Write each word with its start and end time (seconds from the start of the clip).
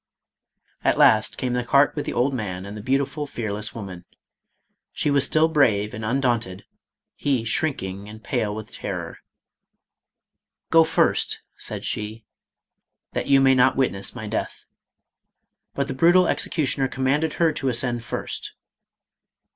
At 0.83 0.97
last 0.97 1.37
came 1.37 1.53
the 1.53 1.63
cart 1.63 1.95
with 1.95 2.07
the 2.07 2.13
old 2.13 2.33
man 2.33 2.65
and 2.65 2.75
the 2.75 2.81
beautiful, 2.81 3.27
fearless 3.27 3.75
woman. 3.75 4.05
She 4.91 5.11
was 5.11 5.23
still 5.23 5.47
brave 5.47 5.93
and 5.93 6.03
un 6.03 6.19
daunted, 6.19 6.65
he 7.15 7.43
shrinking 7.45 8.09
and 8.09 8.23
pale 8.23 8.55
with 8.55 8.73
terror. 8.73 9.19
"Go 10.71 10.83
first," 10.83 11.43
said 11.55 11.85
she," 11.85 12.25
that 13.13 13.27
you 13.27 13.39
may 13.39 13.53
not 13.53 13.77
witness 13.77 14.15
my 14.15 14.25
death." 14.27 14.65
But 15.75 15.87
the 15.87 15.93
brutal 15.93 16.27
executioner 16.27 16.87
commanded 16.87 17.33
her 17.33 17.53
to 17.53 17.67
ascend 17.69 18.03
first. 18.03 18.53